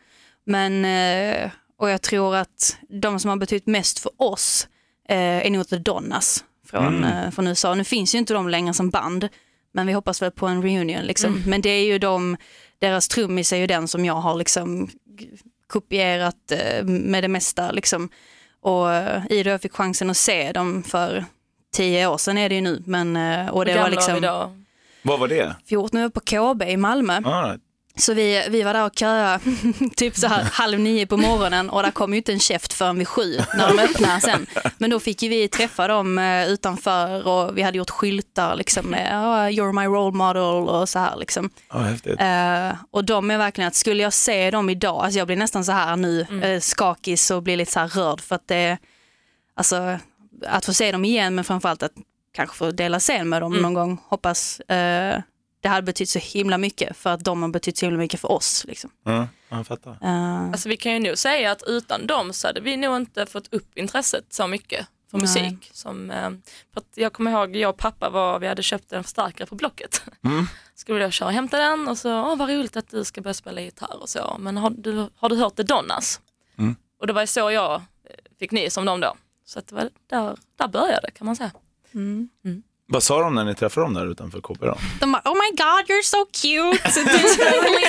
Men, 0.45 0.85
eh, 0.85 1.51
och 1.77 1.91
jag 1.91 2.03
tror 2.03 2.37
att 2.37 2.77
de 2.89 3.21
som 3.21 3.29
har 3.29 3.37
betytt 3.37 3.67
mest 3.67 3.99
för 3.99 4.13
oss 4.17 4.69
eh, 5.09 5.47
är 5.47 5.51
nog 5.51 5.69
The 5.69 5.77
Donnas 5.77 6.45
från, 6.67 7.05
eh, 7.05 7.31
från 7.31 7.47
USA. 7.47 7.75
Nu 7.75 7.85
finns 7.85 8.15
ju 8.15 8.19
inte 8.19 8.35
de 8.35 8.49
längre 8.49 8.75
som 8.75 8.91
band, 8.91 9.29
men 9.73 9.87
vi 9.87 9.93
hoppas 9.93 10.23
väl 10.23 10.31
på 10.31 10.47
en 10.47 10.63
reunion 10.63 11.03
liksom. 11.03 11.43
Men 11.47 11.61
det 11.61 11.71
är 11.71 11.85
ju 11.85 11.99
de, 11.99 12.37
deras 12.79 13.09
trummis 13.09 13.53
är 13.53 13.57
ju 13.57 13.67
den 13.67 13.89
som 13.89 14.05
jag 14.05 14.15
har 14.15 14.35
liksom 14.35 14.89
kopierat 15.67 16.53
med 16.85 17.25
det 17.25 17.29
mesta 17.29 17.71
liksom. 17.71 18.11
Och 18.62 18.93
eh, 18.93 19.23
jag 19.31 19.61
fick 19.62 19.73
chansen 19.73 20.11
att 20.11 20.17
se 20.17 20.52
dem 20.52 20.83
för 20.83 21.25
tio 21.73 22.07
år 22.07 22.19
sedan 22.19 22.38
är 22.38 22.49
det 22.49 22.55
ju 22.55 22.61
nu, 22.61 22.83
men 22.87 23.17
eh, 23.17 23.49
och 23.49 23.64
det 23.64 23.73
Hur 23.73 23.79
var 23.79 23.85
gamla 23.90 24.00
var 24.00 24.14
vi 24.14 24.14
liksom 24.14 24.21
då? 24.23 24.57
Vad 25.02 25.19
var 25.21 25.29
det? 25.29 25.57
14 25.69 26.00
nu 26.00 26.11
på 26.11 26.21
KB 26.21 26.62
i 26.62 26.76
Malmö. 26.76 27.21
Right. 27.21 27.62
Så 27.97 28.15
vi, 28.15 28.47
vi 28.51 28.63
var 28.63 28.75
där 28.75 28.87
och 28.87 28.93
köade 28.99 29.41
typ 29.97 30.17
så 30.17 30.27
här 30.27 30.43
halv 30.43 30.81
nio 30.81 31.07
på 31.07 31.17
morgonen 31.17 31.71
och 31.71 31.83
där 31.83 31.91
kom 31.91 32.13
ju 32.13 32.17
inte 32.17 32.33
en 32.33 32.41
käft 32.41 32.73
förrän 32.73 32.99
vid 32.99 33.09
sju 33.09 33.39
när 33.55 33.69
de 33.69 33.79
öppnade 33.79 34.21
sen. 34.21 34.47
Men 34.79 34.91
då 34.91 35.01
fick 35.01 35.23
ju 35.23 35.29
vi 35.29 35.49
träffa 35.49 35.89
dem 35.89 36.19
eh, 36.19 36.49
utanför 36.49 37.27
och 37.29 37.59
vi 37.59 37.63
hade 37.63 37.79
gjort 37.79 37.91
skyltar 37.91 38.57
liksom 38.57 38.87
med 38.87 39.09
"Ja, 39.13 39.49
“You're 39.49 39.73
my 39.81 39.87
role 39.87 40.17
model” 40.17 40.69
och 40.69 40.89
så 40.89 40.99
här 40.99 41.17
liksom. 41.17 41.51
Häftigt. 41.69 42.21
Eh, 42.21 42.73
och 42.91 43.05
de 43.05 43.31
är 43.31 43.39
verkligen 43.39 43.69
att 43.69 43.75
skulle 43.75 44.03
jag 44.03 44.13
se 44.13 44.51
dem 44.51 44.71
idag, 44.71 45.05
alltså 45.05 45.19
jag 45.19 45.27
blir 45.27 45.37
nästan 45.37 45.65
så 45.65 45.73
här 45.73 45.97
nu 45.97 46.27
eh, 46.43 46.61
skakig 46.61 47.19
och 47.33 47.43
blir 47.43 47.57
lite 47.57 47.73
så 47.73 47.81
här 47.81 47.89
rörd 47.89 48.21
för 48.21 48.35
att 48.35 48.49
det 48.49 48.79
alltså 49.55 49.99
att 50.47 50.65
få 50.65 50.73
se 50.73 50.93
dem 50.93 51.05
igen 51.05 51.35
men 51.35 51.45
framförallt 51.45 51.83
att 51.83 51.93
kanske 52.33 52.57
få 52.57 52.71
dela 52.71 53.01
scen 53.01 53.29
med 53.29 53.43
dem 53.43 53.53
någon 53.53 53.75
gång, 53.75 53.99
hoppas. 54.09 54.61
Eh, 54.61 55.21
det 55.61 55.69
hade 55.69 55.83
betytt 55.83 56.09
så 56.09 56.19
himla 56.19 56.59
mycket 56.59 56.97
för 56.97 57.11
att 57.11 57.25
de 57.25 57.43
har 57.43 57.49
betytt 57.49 57.79
så 57.79 57.87
himla 57.87 57.99
mycket 57.99 58.21
för 58.21 58.33
oss. 58.33 58.64
Liksom. 58.69 58.90
Ja, 59.05 59.29
jag 59.49 59.67
fattar. 59.67 59.90
Eh, 60.02 60.43
Alltså, 60.45 60.69
vi 60.69 60.76
kan 60.76 60.93
ju 60.93 60.99
nog 60.99 61.19
säga 61.19 61.52
att 61.52 61.62
utan 61.67 62.07
dem 62.07 62.33
så 62.33 62.47
hade 62.47 62.61
vi 62.61 62.76
nog 62.76 62.97
inte 62.97 63.26
fått 63.26 63.55
upp 63.55 63.79
intresset 63.79 64.33
så 64.33 64.47
mycket 64.47 64.87
för 65.11 65.19
musik. 65.19 65.71
Som, 65.73 66.11
eh, 66.11 66.31
för 66.73 66.81
att 66.81 66.87
jag 66.95 67.12
kommer 67.12 67.31
ihåg, 67.31 67.57
jag 67.57 67.71
och 67.71 67.76
pappa 67.79 68.11
var, 68.11 68.38
vi 68.38 68.47
hade 68.47 68.62
köpt 68.62 68.93
en 68.93 69.05
förstärkare 69.05 69.47
på 69.47 69.55
Blocket. 69.55 70.02
Mm. 70.25 70.47
Skulle 70.75 71.05
då 71.05 71.11
köra 71.11 71.26
och 71.29 71.33
hämta 71.35 71.59
den 71.59 71.88
och 71.88 71.99
så, 71.99 72.11
åh 72.21 72.37
vad 72.37 72.49
roligt 72.50 72.76
att 72.76 72.88
du 72.90 73.05
ska 73.05 73.21
börja 73.21 73.35
spela 73.35 73.61
gitarr 73.61 74.02
och 74.02 74.09
så. 74.09 74.37
Men 74.40 74.57
har 74.57 74.71
du, 74.71 75.09
har 75.17 75.29
du 75.29 75.37
hört 75.37 75.57
The 75.57 75.62
Donnas? 75.62 76.21
Mm. 76.59 76.76
Och 77.00 77.07
det 77.07 77.12
var 77.12 77.26
så 77.26 77.50
jag 77.50 77.75
eh, 77.75 77.81
fick 78.38 78.50
nys 78.52 78.76
om 78.76 78.85
dem 78.85 79.00
då. 79.00 79.17
Så 79.45 79.59
att 79.59 79.67
det 79.69 79.75
var 79.75 79.90
där, 80.07 80.37
där 80.59 80.69
började 80.69 81.11
kan 81.11 81.25
man 81.26 81.37
säga. 81.37 81.50
Vad 82.93 83.03
sa 83.03 83.21
de 83.21 83.35
när 83.35 83.45
ni 83.45 83.55
träffade 83.55 83.87
dem 83.87 83.95
där 83.95 84.11
utanför 84.11 84.41
KB 84.41 84.59
då? 84.61 84.79
De 85.01 85.13
bara, 85.13 85.23
oh 85.25 85.35
my 85.35 85.51
god 85.51 85.85
you're 85.91 86.03
so 86.03 86.25
cute. 86.33 86.91
Så 86.93 87.01
Totally 87.01 87.85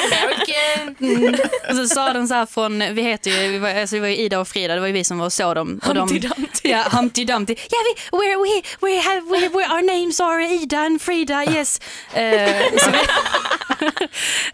American! 1.04 1.50
Och 1.70 1.76
så 1.76 1.88
sa 1.88 2.14
de 2.14 2.28
så 2.28 2.34
här 2.34 2.46
från, 2.46 2.80
vi 2.96 3.02
heter 3.02 3.32
ju, 3.32 3.52
vi 3.52 3.58
var, 3.58 3.70
alltså 3.70 3.96
vi 3.96 4.00
var 4.00 4.08
ju 4.08 4.18
Ida 4.18 4.40
och 4.40 4.48
Frida, 4.48 4.74
det 4.76 4.80
var 4.80 4.88
ju 4.88 4.94
vi 4.94 5.04
som 5.04 5.18
var 5.18 5.26
och 5.26 5.34
såg 5.34 5.56
dem. 5.56 5.80
Och 5.86 5.96
Humpty 5.96 6.20
de, 6.20 6.28
Dumpty. 6.28 6.70
Ja, 6.70 6.84
Humpty 6.92 7.26
Dumpty. 7.26 7.56
Ja, 7.70 7.78
vi, 7.88 8.18
we're, 8.18 8.44
we, 8.44 8.62
we 8.82 9.02
have, 9.02 9.22
we, 9.22 9.50
we, 9.50 9.74
our 9.74 10.00
names 10.00 10.20
are 10.20 10.44
Ida 10.44 10.78
and 10.80 11.02
Frida, 11.02 11.46
yes. 11.46 11.80
Vi, 12.16 12.22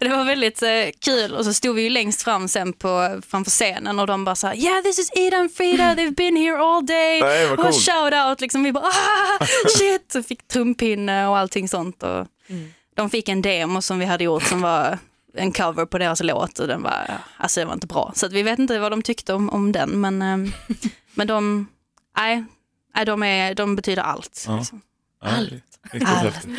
det 0.00 0.08
var 0.08 0.24
väldigt 0.24 0.62
eh, 0.62 0.70
kul 1.04 1.34
och 1.34 1.44
så 1.44 1.52
stod 1.52 1.76
vi 1.76 1.82
ju 1.82 1.90
längst 1.90 2.22
fram 2.22 2.48
sen 2.48 2.72
på, 2.72 3.20
framför 3.30 3.50
scenen 3.50 3.98
och 3.98 4.06
de 4.06 4.24
bara 4.24 4.34
så 4.34 4.46
här, 4.46 4.56
yeah 4.56 4.82
this 4.82 4.98
is 4.98 5.10
Ida 5.14 5.36
and 5.36 5.52
Frida, 5.52 5.94
they've 5.94 6.14
been 6.14 6.36
here 6.36 6.58
all 6.58 6.86
day. 6.86 7.20
Nej, 7.20 7.50
och 7.50 7.58
coolt. 7.58 7.86
shout 7.86 8.14
out 8.14 8.40
liksom, 8.40 8.62
vi 8.62 8.72
bara 8.72 8.84
ah, 8.84 9.46
shit, 9.78 10.14
och 10.14 10.26
fick 10.26 10.48
trumpinne 10.48 11.26
och 11.26 11.38
allting 11.38 11.68
sånt. 11.68 12.02
Och 12.02 12.26
De 12.96 13.10
fick 13.10 13.28
en 13.28 13.42
demo 13.42 13.82
som 13.82 13.98
vi 13.98 14.04
hade 14.04 14.24
gjort 14.24 14.42
som 14.42 14.60
var 14.62 14.98
en 15.34 15.52
cover 15.52 15.86
på 15.86 15.98
deras 15.98 16.22
låt 16.22 16.58
och 16.58 16.66
den 16.66 16.82
var, 16.82 17.10
alltså 17.36 17.60
det 17.60 17.66
var 17.66 17.74
inte 17.74 17.86
bra. 17.86 18.12
Så 18.14 18.28
vi 18.28 18.42
vet 18.42 18.58
inte 18.58 18.78
vad 18.78 18.92
de 18.92 19.02
tyckte 19.02 19.34
om, 19.34 19.50
om 19.50 19.72
den 19.72 20.00
men, 20.00 20.22
ehm, 20.22 20.52
men 21.14 21.26
de, 21.26 21.66
nej, 22.16 22.44
nej 22.94 23.04
de, 23.04 23.22
är, 23.22 23.54
de 23.54 23.76
betyder 23.76 24.02
allt. 24.02 24.44
Ja. 24.46 24.56
Liksom. 24.56 24.80
Allt. 25.20 25.52
häftigt. 25.92 26.50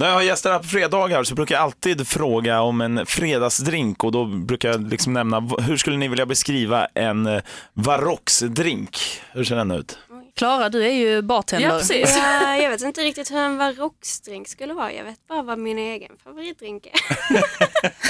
När 0.00 0.06
jag 0.06 0.14
har 0.14 0.22
gäster 0.22 0.52
här 0.52 0.58
på 0.58 0.64
fredagar 0.64 1.24
så 1.24 1.34
brukar 1.34 1.54
jag 1.54 1.62
alltid 1.62 2.08
fråga 2.08 2.60
om 2.60 2.80
en 2.80 3.06
fredagsdrink 3.06 4.04
och 4.04 4.12
då 4.12 4.24
brukar 4.24 4.68
jag 4.68 4.90
liksom 4.90 5.12
nämna, 5.12 5.40
hur 5.40 5.76
skulle 5.76 5.96
ni 5.96 6.08
vilja 6.08 6.26
beskriva 6.26 6.86
en 6.86 7.26
eh, 7.26 7.42
Varrox-drink? 7.74 8.98
Hur 9.32 9.44
ser 9.44 9.56
den 9.56 9.70
ut? 9.70 9.98
Klara, 10.34 10.68
du 10.68 10.84
är 10.84 10.92
ju 10.92 11.22
bartender. 11.22 11.68
Ja 11.68 11.78
precis. 11.78 12.16
Ja, 12.16 12.56
jag 12.56 12.70
vet 12.70 12.80
inte 12.80 13.00
riktigt 13.00 13.30
hur 13.30 13.36
en 13.38 13.56
Varrox-drink 13.58 14.48
skulle 14.48 14.74
vara. 14.74 14.92
Jag 14.92 15.04
vet 15.04 15.26
bara 15.28 15.42
vad 15.42 15.58
min 15.58 15.78
egen 15.78 16.12
favoritdrink 16.24 16.86
är. 16.86 17.00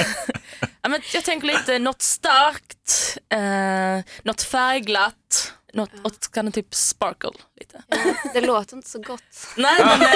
Ja, 0.83 0.89
men 0.89 1.01
jag 1.13 1.25
tänker 1.25 1.47
lite 1.47 1.79
något 1.79 2.03
starkt, 2.03 3.19
eh, 3.29 4.13
något 4.23 4.43
färgglatt, 4.43 5.53
något 5.73 5.91
åt 6.05 6.31
kan 6.33 6.45
det 6.47 6.53
typ 6.53 6.75
sparkle 6.75 7.31
lite. 7.61 7.83
Det 8.35 8.41
låter 8.41 8.77
inte 8.77 8.91
så 8.91 8.99
gott. 8.99 9.23
Nej 9.57 9.75
men 9.85 10.03
eh, 10.03 10.09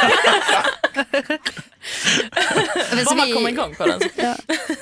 Men 2.92 3.04
bara 3.04 3.04
så 3.04 3.14
man 3.14 3.32
kommer 3.32 3.46
vi, 3.46 3.52
igång 3.52 3.74
på 3.74 3.86
den. 3.86 4.00
så- 4.00 4.34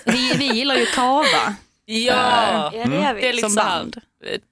vi, 0.04 0.32
vi 0.36 0.44
gillar 0.46 0.74
ju 0.76 0.86
kava 0.86 1.54
Ja, 1.84 2.70
Ja, 2.72 2.84
det 2.86 2.96
gör 2.96 3.14
vi. 3.14 3.20
det 3.20 3.28
är 3.28 3.32
lite 3.32 3.48
som 3.50 3.54
band. 3.56 4.00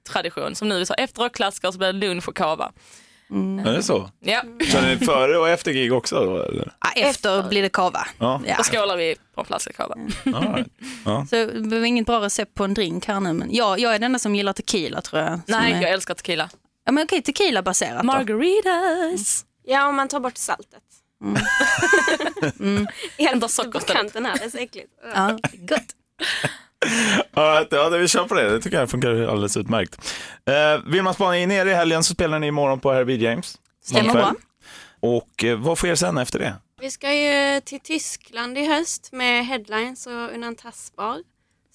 Tradition. 0.08 0.54
Som 0.54 0.68
nu 0.68 0.78
vi 0.78 0.86
sa, 0.86 0.94
efter 0.94 1.22
rockklassiker 1.22 1.70
så 1.70 1.78
blir 1.78 1.92
det 1.92 1.98
lunch 2.06 2.28
och 2.28 2.36
kava. 2.36 2.72
Är 3.66 3.72
det 3.72 3.82
så? 3.82 4.10
Ja, 4.20 4.42
Kör 4.72 4.82
ni 4.82 5.06
före 5.06 5.38
och 5.38 5.48
efter 5.48 5.72
gig 5.72 5.92
också? 5.92 6.24
Då, 6.24 6.42
eller? 6.42 6.72
Ja, 6.80 6.90
efter 7.02 7.48
blir 7.48 7.62
det 7.62 7.68
kava. 7.68 8.06
Ja. 8.18 8.40
Ja. 8.46 8.54
då 8.56 8.62
skålar 8.62 8.96
vi 8.96 9.16
på 9.34 9.40
en 9.40 9.46
flaska 9.46 9.72
kava. 9.72 9.94
All 10.34 10.54
right. 10.54 10.68
ja. 11.04 11.26
Så 11.30 11.36
det 11.36 11.78
var 11.78 11.86
inget 11.86 12.06
bra 12.06 12.20
recept 12.20 12.54
på 12.54 12.64
en 12.64 12.74
drink 12.74 13.06
här 13.06 13.20
nu. 13.20 13.32
Men 13.32 13.54
jag, 13.54 13.78
jag 13.78 13.90
är 13.94 13.98
den 13.98 14.02
enda 14.02 14.18
som 14.18 14.34
gillar 14.34 14.52
tequila 14.52 15.00
tror 15.00 15.22
jag. 15.22 15.40
Nej, 15.46 15.72
är, 15.72 15.82
jag 15.82 15.90
älskar 15.90 16.14
tequila. 16.14 16.50
ja, 16.84 16.92
men 16.92 17.04
okej, 17.04 17.22
tequila 17.22 17.62
baserat 17.62 18.00
då. 18.00 18.06
Margaritas. 18.06 19.44
Ja, 19.64 19.88
om 19.88 19.96
man 19.96 20.08
tar 20.08 20.20
bort 20.20 20.36
saltet. 20.36 20.82
Mm. 22.60 22.86
Ändå 23.18 23.48
Helt 23.58 23.72
på 23.72 23.80
kanten 23.80 24.26
här, 24.26 24.38
det 24.38 24.44
är 24.44 24.50
så 24.50 24.58
äckligt. 24.58 24.88
Ja, 25.14 25.38
gott. 25.52 25.94
Ja, 27.34 27.64
det- 27.90 27.99
vi 27.99 28.08
kör 28.08 28.25
på 28.25 28.34
det. 28.34 28.50
Det 28.50 28.60
tycker 28.60 28.78
jag 28.78 28.90
funkar 28.90 29.10
alldeles 29.10 29.56
utmärkt. 29.56 30.14
Eh, 30.46 30.90
vill 30.90 31.02
man 31.02 31.14
spana 31.14 31.38
in 31.38 31.50
er 31.50 31.66
i 31.66 31.75
helgen 31.75 32.04
så 32.04 32.14
spelar 32.14 32.38
ni 32.38 32.46
imorgon 32.46 32.80
på 32.80 32.92
Herbie 32.92 33.16
James. 33.16 33.58
Stämmer 33.84 34.12
bra. 34.12 34.34
Och 35.00 35.44
eh, 35.44 35.58
vad 35.58 35.78
sker 35.78 35.94
sen 35.94 36.18
efter 36.18 36.38
det? 36.38 36.54
Vi 36.80 36.90
ska 36.90 37.12
ju 37.14 37.60
till 37.60 37.80
Tyskland 37.80 38.58
i 38.58 38.64
höst 38.66 39.08
med 39.12 39.46
headlines 39.46 40.06
och 40.06 40.12
unantastbar. 40.34 41.18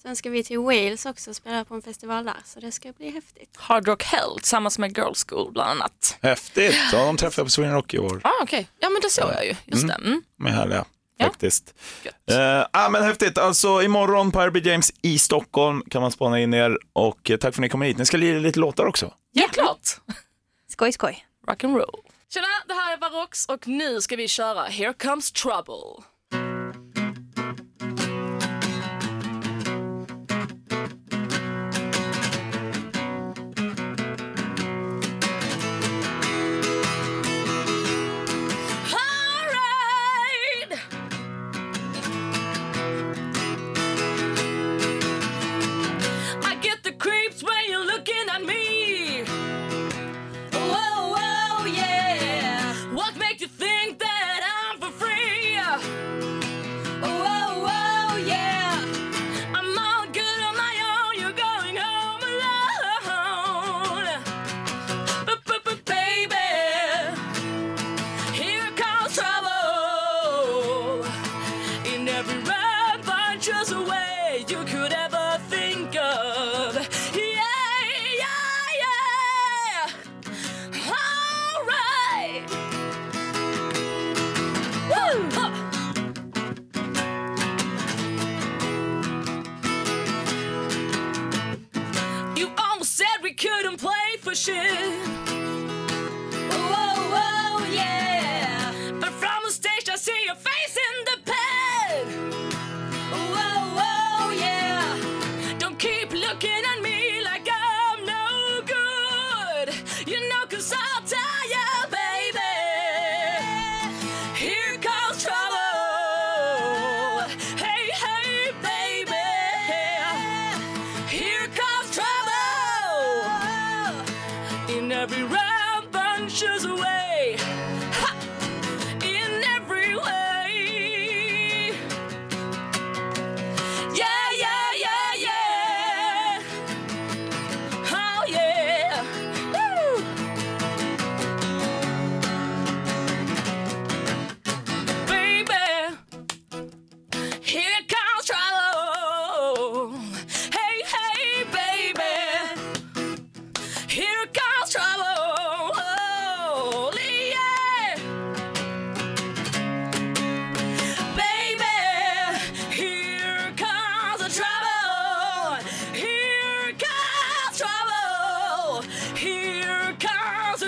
Sen 0.02 0.16
ska 0.16 0.30
vi 0.30 0.44
till 0.44 0.58
Wales 0.58 1.06
också 1.06 1.30
och 1.30 1.36
spela 1.36 1.64
på 1.64 1.74
en 1.74 1.82
festival 1.82 2.24
där, 2.24 2.36
så 2.44 2.60
det 2.60 2.72
ska 2.72 2.92
bli 2.92 3.10
häftigt. 3.10 3.50
Hard 3.56 3.88
Rock 3.88 4.02
Hell 4.04 4.36
tillsammans 4.36 4.78
med 4.78 4.96
Girl 4.98 5.12
School 5.28 5.52
bland 5.52 5.70
annat. 5.70 6.18
Häftigt. 6.22 6.74
Ja, 6.92 7.04
de 7.06 7.16
träffade 7.16 7.40
jag 7.40 7.46
på 7.46 7.50
Sweden 7.50 7.72
Rock 7.74 7.94
i 7.94 7.98
år. 7.98 8.20
Ah, 8.24 8.30
Okej, 8.42 8.68
ja 8.78 8.90
men 8.90 9.00
det 9.02 9.10
såg 9.10 9.30
jag 9.34 9.44
ju. 9.46 9.54
Just 9.64 9.88
det. 9.88 9.94
Mm. 9.94 10.22
De 10.38 10.46
är 10.46 10.50
härliga. 10.50 10.84
Ja. 11.18 11.26
Faktiskt. 11.26 11.74
Eh, 12.30 12.66
ah, 12.70 12.88
men 12.88 13.02
häftigt. 13.02 13.38
Alltså 13.38 13.82
imorgon 13.82 14.32
på 14.32 14.40
Herbie 14.40 14.70
James 14.70 14.92
i 15.02 15.18
Stockholm 15.18 15.82
kan 15.90 16.02
man 16.02 16.10
spana 16.10 16.40
in 16.40 16.54
er. 16.54 16.78
Och 16.92 17.30
eh, 17.30 17.36
tack 17.36 17.54
för 17.54 17.60
att 17.60 17.62
ni 17.62 17.68
kom 17.68 17.82
hit. 17.82 17.98
Ni 17.98 18.06
ska 18.06 18.16
lira 18.16 18.38
lite 18.38 18.58
låtar 18.58 18.86
också. 18.86 19.14
Ja, 19.32 19.48
klart. 19.52 20.00
Skoj, 20.68 20.92
skoj. 20.92 21.26
Rock'n'roll. 21.46 22.00
Tjena, 22.34 22.46
det 22.68 22.74
här 22.74 22.92
är 22.92 23.00
Varox 23.00 23.46
och 23.46 23.68
nu 23.68 24.00
ska 24.00 24.16
vi 24.16 24.28
köra 24.28 24.62
Here 24.64 24.92
Comes 24.92 25.32
Trouble. 25.32 26.04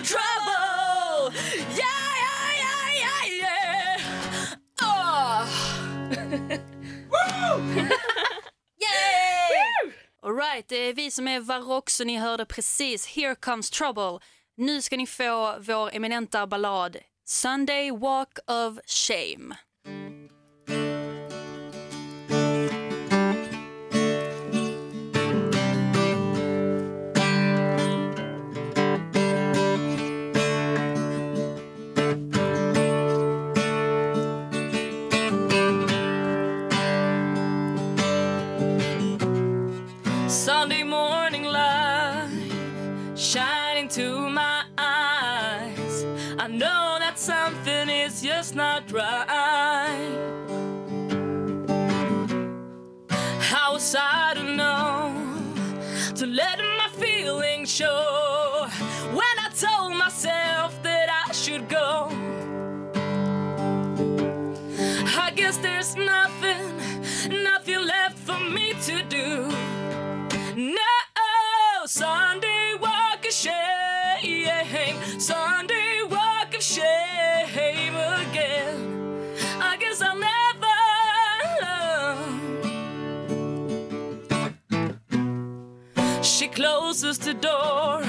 Trouble. 0.09 1.33
Yeah, 1.83 2.09
yeah, 2.25 2.45
yeah, 2.63 2.83
yeah, 3.03 3.23
yeah. 3.43 3.99
Oh. 4.83 5.45
Yay! 8.85 9.93
Alright, 10.23 10.69
det 10.69 10.77
är 10.77 10.95
vi 10.95 11.11
som 11.11 11.29
är 11.29 11.41
Varrock 11.41 11.91
så 11.91 12.05
ni 12.05 12.17
hörde 12.17 12.45
precis 12.45 13.07
Here 13.07 13.35
comes 13.35 13.71
trouble. 13.71 14.19
Nu 14.57 14.83
ska 14.83 14.97
ni 14.97 15.07
få 15.07 15.59
vår 15.61 15.91
eminenta 15.95 16.47
ballad 16.47 16.97
Sunday 17.27 17.91
walk 17.91 18.39
of 18.47 18.79
shame. 18.87 19.55
To 68.83 69.03
do. 69.09 69.49
No, 70.57 70.77
Sunday 71.85 72.75
walk 72.81 73.25
of 73.27 73.33
shame, 73.33 74.97
Sunday 75.19 76.03
walk 76.09 76.55
of 76.55 76.63
shame 76.63 77.97
again. 77.97 79.35
I 79.61 79.77
guess 79.81 80.01
I'll 80.01 80.17
never. 80.17 80.69
She 86.23 86.47
closes 86.47 87.19
the 87.19 87.35
door, 87.35 88.03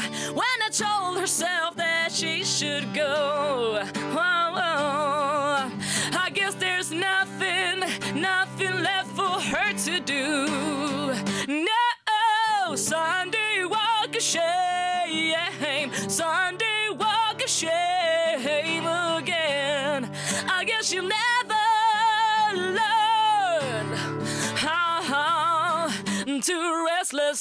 when 0.00 0.56
I 0.64 0.70
told 0.70 1.18
herself 1.18 1.76
that 1.76 2.10
she 2.12 2.44
should 2.44 2.92
go? 2.94 3.82
Oh, 3.94 4.52
oh. 4.56 5.72
I 6.12 6.30
guess 6.32 6.54
there's 6.54 6.90
nothing, 6.90 7.80
nothing 8.20 8.82
left 8.82 9.10
for 9.10 9.40
her 9.40 9.72
to 9.72 10.00
do. 10.00 10.73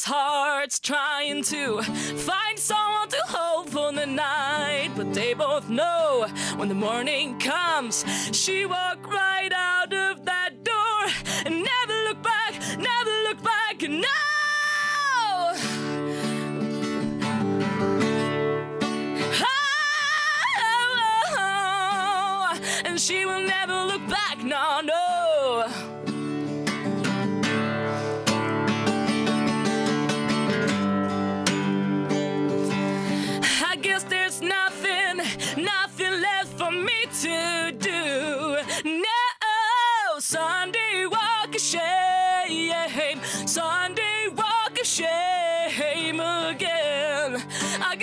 Hearts 0.02 0.80
trying 0.80 1.44
to 1.44 1.82
find 1.84 2.58
someone 2.58 3.10
to 3.10 3.22
hold 3.28 3.70
for 3.70 3.92
the 3.92 4.08
night. 4.08 4.90
But 4.96 5.14
they 5.14 5.36
both 5.36 5.70
know 5.70 6.26
when 6.56 6.70
the 6.70 6.76
morning 6.76 7.38
comes 7.38 8.04
she 8.32 8.66
walked 8.66 9.06
right 9.06 9.52
out 9.54 9.94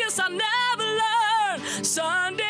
guess 0.01 0.19
I'll 0.19 0.31
never 0.31 0.89
learn 1.03 1.85
Sunday 1.85 2.50